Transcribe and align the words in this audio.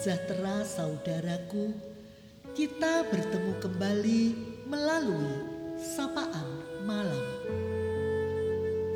sejahtera 0.00 0.64
saudaraku, 0.64 1.76
kita 2.56 3.04
bertemu 3.12 3.52
kembali 3.60 4.22
melalui 4.64 5.44
sapaan 5.76 6.48
malam. 6.88 7.20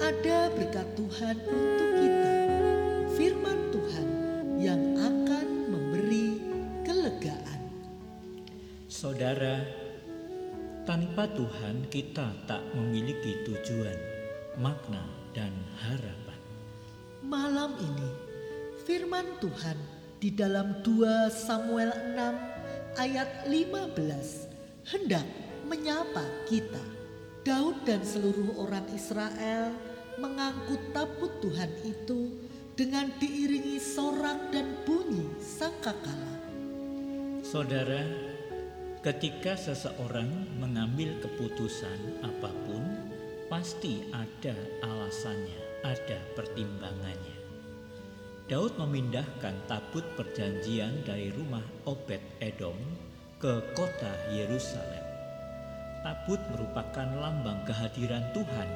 Ada 0.00 0.48
berkat 0.56 0.88
Tuhan 0.96 1.36
untuk 1.44 1.90
kita, 2.00 2.36
firman 3.20 3.58
Tuhan 3.68 4.08
yang 4.56 4.80
akan 4.96 5.46
memberi 5.68 6.40
kelegaan. 6.88 7.60
Saudara, 8.88 9.60
tanpa 10.88 11.28
Tuhan 11.36 11.84
kita 11.92 12.32
tak 12.48 12.64
memiliki 12.72 13.44
tujuan, 13.44 14.00
makna, 14.56 15.04
dan 15.36 15.52
harapan. 15.84 16.40
Malam 17.20 17.76
ini, 17.76 18.08
firman 18.88 19.28
Tuhan 19.44 19.93
di 20.24 20.32
dalam 20.32 20.80
2 20.80 21.28
Samuel 21.28 21.92
6 22.16 22.96
ayat 22.96 23.44
15 23.44 24.88
hendak 24.88 25.28
menyapa 25.68 26.24
kita. 26.48 26.80
Daud 27.44 27.84
dan 27.84 28.00
seluruh 28.00 28.56
orang 28.56 28.88
Israel 28.96 29.76
mengangkut 30.16 30.80
tabut 30.96 31.28
Tuhan 31.44 31.68
itu 31.84 32.40
dengan 32.72 33.12
diiringi 33.20 33.76
sorak 33.76 34.48
dan 34.48 34.80
bunyi 34.88 35.28
sangkakala. 35.44 36.40
Saudara, 37.44 38.00
ketika 39.04 39.60
seseorang 39.60 40.56
mengambil 40.56 41.20
keputusan 41.20 42.24
apa 42.24 42.48
pun, 42.64 42.80
pasti 43.52 44.08
ada 44.08 44.56
alasannya, 44.88 45.84
ada 45.84 46.16
pertimbangannya. 46.32 47.43
Daud 48.44 48.76
memindahkan 48.76 49.56
tabut 49.64 50.04
perjanjian 50.20 51.00
dari 51.08 51.32
rumah 51.32 51.64
Obed 51.88 52.20
Edom 52.44 52.76
ke 53.40 53.72
kota 53.72 54.12
Yerusalem. 54.36 55.00
Tabut 56.04 56.36
merupakan 56.52 57.08
lambang 57.08 57.64
kehadiran 57.64 58.20
Tuhan. 58.36 58.68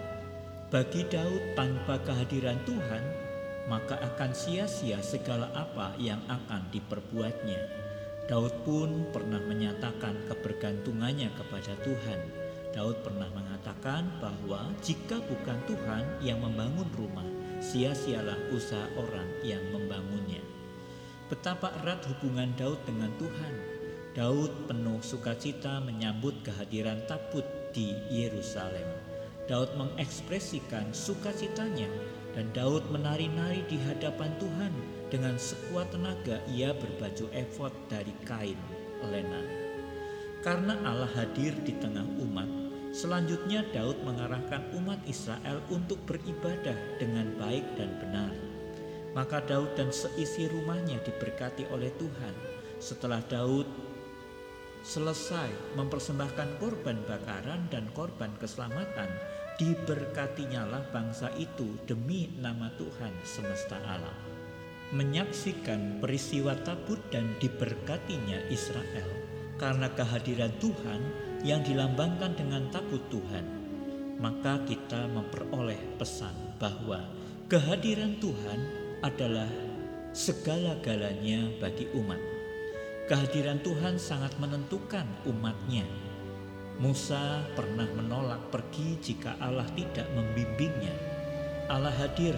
Bagi 0.73 1.05
Daud, 1.13 1.53
tanpa 1.53 2.01
kehadiran 2.01 2.57
Tuhan, 2.65 3.05
maka 3.69 4.01
akan 4.01 4.33
sia-sia 4.33 5.05
segala 5.05 5.53
apa 5.53 5.93
yang 6.01 6.25
akan 6.33 6.73
diperbuatnya. 6.73 7.61
Daud 8.25 8.65
pun 8.65 9.13
pernah 9.13 9.41
menyatakan 9.45 10.17
kebergantungannya 10.33 11.29
kepada 11.37 11.77
Tuhan. 11.85 12.21
Daud 12.73 13.05
pernah 13.05 13.29
mengatakan 13.37 14.17
bahwa 14.17 14.73
jika 14.81 15.21
bukan 15.21 15.61
Tuhan 15.69 16.05
yang 16.25 16.41
membangun 16.41 16.89
rumah, 16.97 17.29
sia-sialah 17.59 18.39
usaha 18.55 18.87
orang 18.99 19.29
yang 19.43 19.63
membangunnya. 19.75 20.41
Betapa 21.29 21.75
erat 21.85 22.01
hubungan 22.09 22.55
Daud 22.57 22.81
dengan 22.89 23.13
Tuhan. 23.21 23.55
Daud 24.17 24.67
penuh 24.67 24.99
sukacita 25.05 25.79
menyambut 25.85 26.41
kehadiran 26.43 27.05
tabut 27.07 27.45
di 27.71 27.93
Yerusalem. 28.09 28.87
Daud 29.47 29.77
mengekspresikan 29.77 30.91
sukacitanya 30.91 31.89
dan 32.33 32.49
Daud 32.57 32.85
menari-nari 32.93 33.65
di 33.69 33.77
hadapan 33.81 34.33
Tuhan 34.41 34.73
dengan 35.09 35.37
sekuat 35.41 35.93
tenaga 35.93 36.41
ia 36.53 36.77
berbaju 36.77 37.27
efod 37.33 37.73
dari 37.89 38.13
kain 38.29 38.59
lenan. 39.05 39.47
Karena 40.45 40.79
Allah 40.87 41.11
hadir 41.19 41.57
di 41.67 41.75
tengah 41.77 42.07
umat, 42.23 42.47
selanjutnya 42.93 43.65
Daud 43.71 44.01
mengarahkan 44.05 44.73
umat 44.81 45.01
Israel 45.05 45.61
untuk 45.69 46.01
beribadah 46.09 46.77
dengan 46.97 47.29
baik 47.37 47.65
dan 47.77 47.91
benar. 48.01 48.33
Maka 49.17 49.43
Daud 49.45 49.75
dan 49.75 49.91
seisi 49.91 50.47
rumahnya 50.47 51.01
diberkati 51.03 51.67
oleh 51.73 51.91
Tuhan. 51.97 52.35
Setelah 52.79 53.25
Daud 53.27 53.67
selesai 54.87 55.75
mempersembahkan 55.75 56.63
korban 56.63 57.03
bakaran 57.05 57.67
dan 57.69 57.91
korban 57.93 58.31
keselamatan, 58.39 59.11
diberkatinya 59.59 60.63
lah 60.71 60.85
bangsa 60.95 61.35
itu 61.35 61.75
demi 61.85 62.31
nama 62.39 62.71
Tuhan 62.79 63.13
semesta 63.27 63.77
alam. 63.83 64.15
Menyaksikan 64.95 66.01
peristiwa 66.01 66.57
tabut 66.65 67.03
dan 67.13 67.37
diberkatinya 67.43 68.49
Israel 68.49 69.11
karena 69.59 69.91
kehadiran 69.93 70.55
Tuhan 70.63 71.28
yang 71.47 71.63
dilambangkan 71.63 72.35
dengan 72.35 72.67
tabut 72.71 73.03
Tuhan, 73.11 73.47
maka 74.19 74.63
kita 74.67 75.07
memperoleh 75.11 75.99
pesan 75.99 76.35
bahwa 76.59 77.07
kehadiran 77.47 78.19
Tuhan 78.19 78.61
adalah 79.03 79.49
segala-galanya 80.11 81.55
bagi 81.63 81.87
umat 81.95 82.39
Kehadiran 83.09 83.57
Tuhan 83.65 83.97
sangat 83.97 84.37
menentukan 84.37 85.09
umatnya. 85.25 85.89
Musa 86.77 87.41
pernah 87.57 87.89
menolak 87.97 88.53
pergi 88.53 89.01
jika 89.01 89.33
Allah 89.41 89.65
tidak 89.73 90.05
membimbingnya. 90.13 90.93
Allah 91.73 91.97
hadir, 91.97 92.37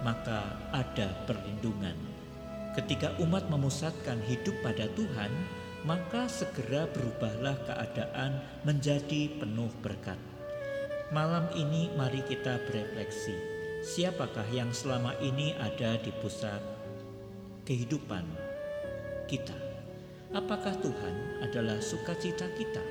maka 0.00 0.56
ada 0.72 1.12
perlindungan. 1.28 1.92
Ketika 2.72 3.12
umat 3.20 3.52
memusatkan 3.52 4.16
hidup 4.24 4.56
pada 4.64 4.88
Tuhan, 4.96 5.28
maka 5.86 6.26
segera 6.26 6.90
berubahlah 6.90 7.54
keadaan 7.62 8.42
menjadi 8.66 9.30
penuh 9.38 9.70
berkat. 9.86 10.18
Malam 11.14 11.46
ini 11.54 11.94
mari 11.94 12.26
kita 12.26 12.58
berefleksi, 12.66 13.38
siapakah 13.86 14.44
yang 14.50 14.74
selama 14.74 15.14
ini 15.22 15.54
ada 15.62 15.94
di 16.02 16.10
pusat 16.18 16.58
kehidupan 17.62 18.26
kita? 19.30 19.54
Apakah 20.34 20.74
Tuhan 20.82 21.46
adalah 21.46 21.78
sukacita 21.78 22.50
kita 22.58 22.82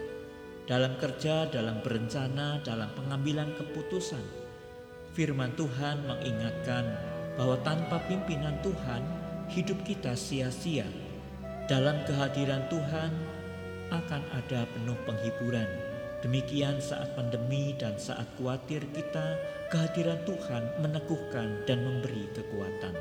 dalam 0.63 0.95
kerja, 0.95 1.51
dalam 1.51 1.83
berencana, 1.83 2.63
dalam 2.63 2.87
pengambilan 2.95 3.51
keputusan? 3.59 4.23
Firman 5.11 5.51
Tuhan 5.59 6.07
mengingatkan 6.07 6.87
bahwa 7.35 7.59
tanpa 7.67 7.99
pimpinan 8.07 8.55
Tuhan, 8.63 9.03
hidup 9.51 9.83
kita 9.83 10.15
sia-sia. 10.15 10.87
Dalam 11.65 11.97
kehadiran 12.05 12.61
Tuhan 12.69 13.09
akan 13.89 14.21
ada 14.37 14.69
penuh 14.69 14.93
penghiburan. 15.01 15.65
Demikian 16.21 16.77
saat 16.77 17.17
pandemi 17.17 17.73
dan 17.73 17.97
saat 17.97 18.29
khawatir 18.37 18.85
kita, 18.93 19.33
kehadiran 19.73 20.21
Tuhan 20.29 20.61
meneguhkan 20.85 21.65
dan 21.65 21.81
memberi 21.81 22.29
kekuatan. 22.37 22.93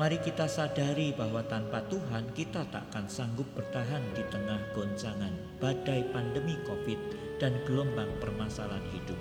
Mari 0.00 0.16
kita 0.24 0.48
sadari 0.48 1.12
bahwa 1.12 1.44
tanpa 1.44 1.84
Tuhan 1.92 2.32
kita 2.32 2.64
tak 2.72 2.88
akan 2.88 3.04
sanggup 3.04 3.44
bertahan 3.52 4.00
di 4.16 4.24
tengah 4.32 4.64
goncangan, 4.72 5.36
badai 5.60 6.08
pandemi 6.08 6.56
COVID 6.64 7.00
dan 7.36 7.52
gelombang 7.68 8.08
permasalahan 8.16 8.80
hidup. 8.96 9.20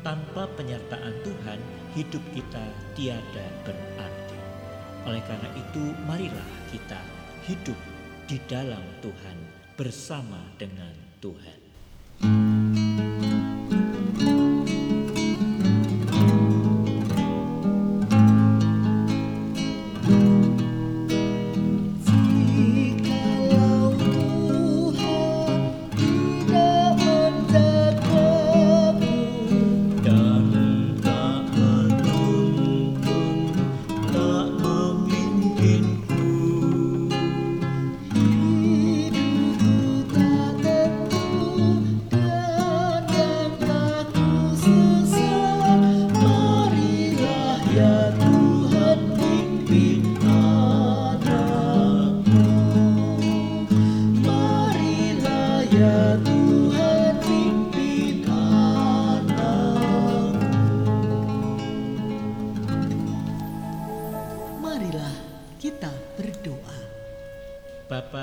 Tanpa 0.00 0.48
penyertaan 0.56 1.12
Tuhan, 1.28 1.60
hidup 1.92 2.24
kita 2.32 2.72
tiada 2.96 3.46
berarti. 3.68 4.38
Oleh 5.04 5.20
karena 5.28 5.50
itu, 5.60 5.92
marilah 6.08 6.48
kita 6.72 7.00
hidup 7.44 7.76
di 8.28 8.36
dalam 8.44 8.84
Tuhan 9.00 9.38
bersama 9.72 10.52
dengan 10.60 10.92
Tuhan. 11.16 11.67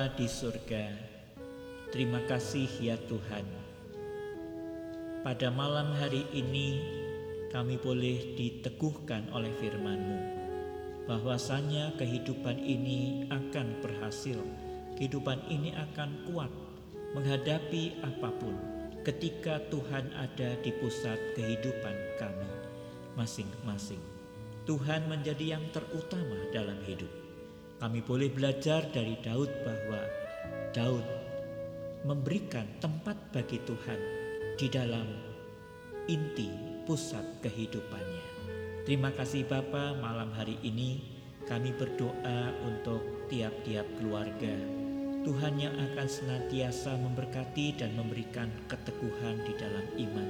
Di 0.06 0.30
surga, 0.30 0.86
terima 1.90 2.22
kasih 2.30 2.69
ya 2.78 2.94
Tuhan. 3.10 3.42
Pada 5.25 5.50
malam 5.50 5.98
hari 5.98 6.30
ini 6.30 6.78
kami 7.50 7.81
boleh 7.81 8.38
diteguhkan 8.38 9.34
oleh 9.34 9.50
firman-Mu. 9.57 10.19
bahwasanya 11.10 11.98
kehidupan 11.98 12.62
ini 12.62 13.25
akan 13.34 13.81
berhasil, 13.81 14.38
kehidupan 14.94 15.42
ini 15.50 15.74
akan 15.74 16.30
kuat 16.30 16.54
menghadapi 17.18 17.98
apa 18.06 18.30
pun 18.38 18.54
ketika 19.02 19.57
Tuhan 19.74 20.13
ada 20.13 20.54
di 20.62 20.69
pusat 20.81 21.18
kehidupan 21.34 21.98
kami 22.22 22.52
masing-masing. 23.18 24.02
Tuhan 24.69 25.10
menjadi 25.10 25.57
yang 25.57 25.66
terutama 25.74 26.38
dalam 26.54 26.78
hidup. 26.86 27.25
Kami 27.75 28.00
boleh 28.00 28.31
belajar 28.31 28.88
dari 28.88 29.19
Daud 29.19 29.51
bahwa 29.68 30.01
Daud 30.72 31.04
memberikan 32.07 32.63
tempat 32.80 33.19
bagi 33.36 33.60
Tuhan 33.68 34.00
di 34.56 34.68
dalam 34.72 35.07
inti 36.07 36.48
pusat 36.88 37.44
kehidupannya. 37.44 38.25
Terima 38.88 39.12
kasih 39.12 39.44
Bapa 39.50 39.98
malam 40.00 40.31
hari 40.38 40.56
ini 40.63 41.04
kami 41.50 41.75
berdoa 41.75 42.54
untuk 42.63 43.27
tiap-tiap 43.27 43.86
keluarga. 44.00 44.56
Tuhan 45.25 45.57
yang 45.57 45.74
akan 45.74 46.07
senantiasa 46.07 46.95
memberkati 46.95 47.81
dan 47.81 47.98
memberikan 47.98 48.48
keteguhan 48.69 49.42
di 49.44 49.54
dalam 49.57 49.86
iman. 50.00 50.30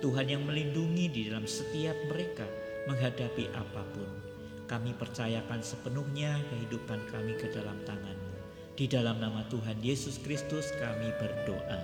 Tuhan 0.00 0.26
yang 0.26 0.42
melindungi 0.42 1.06
di 1.12 1.20
dalam 1.28 1.44
setiap 1.44 1.94
mereka 2.10 2.48
menghadapi 2.88 3.52
apa 3.52 3.84
pun. 3.92 4.33
Kami 4.64 4.96
percayakan 4.96 5.60
sepenuhnya 5.60 6.40
kehidupan 6.48 7.04
kami 7.12 7.36
ke 7.36 7.52
dalam 7.52 7.76
tangan-Mu. 7.84 8.32
Di 8.74 8.88
dalam 8.88 9.20
nama 9.20 9.44
Tuhan 9.52 9.78
Yesus 9.84 10.16
Kristus 10.18 10.72
kami 10.80 11.12
berdoa. 11.20 11.80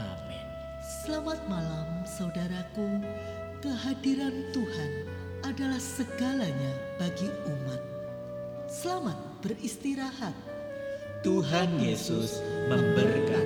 Amin. 0.00 0.46
Selamat 1.04 1.38
malam 1.46 2.02
saudaraku. 2.08 3.04
Kehadiran 3.62 4.50
Tuhan 4.50 4.92
adalah 5.46 5.78
segalanya 5.78 6.72
bagi 6.98 7.30
umat. 7.46 7.82
Selamat 8.66 9.18
beristirahat. 9.44 10.34
Tuhan 11.22 11.78
Yesus 11.78 12.42
memberkati. 12.66 13.41